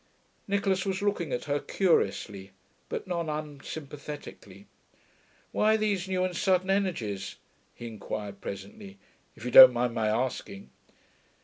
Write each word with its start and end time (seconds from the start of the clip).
Nicholas 0.47 0.83
was 0.83 1.03
looking 1.03 1.31
at 1.31 1.43
her 1.43 1.59
curiously, 1.59 2.49
but 2.89 3.05
not 3.05 3.29
unsympathetically. 3.29 4.65
'Why 5.51 5.77
these 5.77 6.07
new 6.07 6.23
and 6.23 6.35
sudden 6.35 6.71
energies?' 6.71 7.35
he 7.75 7.85
inquired 7.85 8.41
presently. 8.41 8.97
'If 9.35 9.45
you 9.45 9.51
don't 9.51 9.73
mind 9.73 9.93
my 9.93 10.07
asking?' 10.07 10.71